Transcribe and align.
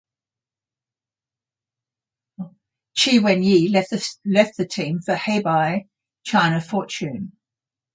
Chi 2.97 3.11
Wenyi 3.19 3.69
left 3.69 3.91
the 4.57 4.65
team 4.67 4.99
for 4.99 5.13
Hebei 5.13 5.89
China 6.25 6.59
Fortune. 6.59 7.33